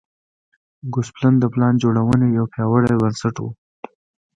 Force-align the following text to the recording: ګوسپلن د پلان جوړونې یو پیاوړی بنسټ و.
ګوسپلن 0.93 1.33
د 1.39 1.43
پلان 1.53 1.73
جوړونې 1.83 2.27
یو 2.37 2.45
پیاوړی 2.53 2.93
بنسټ 3.01 3.35
و. 3.41 3.45